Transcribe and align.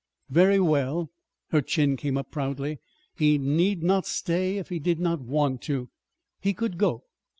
Very 0.31 0.59
well 0.59 1.11
her 1.51 1.61
chin 1.61 1.95
came 1.95 2.17
up 2.17 2.31
proudly. 2.31 2.79
He 3.15 3.37
need 3.37 3.83
not 3.83 4.07
stay 4.07 4.57
if 4.57 4.69
he 4.69 4.79
did 4.79 4.99
not 4.99 5.21
want 5.21 5.61
to. 5.69 5.89
He 6.39 6.55
could 6.55 6.79
go. 6.79 7.03